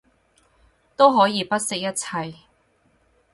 [0.95, 2.33] 都可以不惜一切